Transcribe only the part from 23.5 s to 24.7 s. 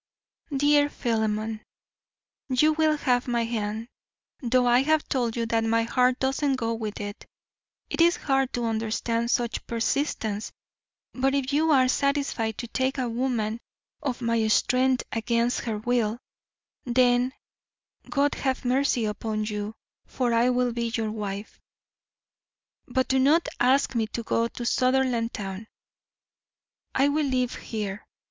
ask me to go to